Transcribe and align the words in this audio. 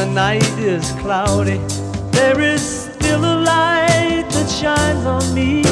the 0.00 0.06
night 0.06 0.58
is 0.58 0.92
cloudy, 0.92 1.58
there 2.10 2.40
is 2.40 2.62
still 2.62 3.22
a 3.22 3.36
light 3.52 4.24
that 4.30 4.48
shines 4.48 5.04
on 5.04 5.22
me. 5.34 5.62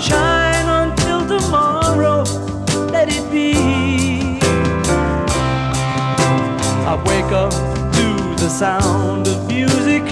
Shine 0.00 0.68
until 0.82 1.26
tomorrow, 1.26 2.22
let 2.92 3.08
it 3.08 3.28
be. 3.32 4.38
I 6.86 6.94
wake 7.04 7.32
up 7.32 7.50
to 7.98 8.06
the 8.40 8.48
sound 8.48 9.26
of 9.26 9.48
music 9.48 10.04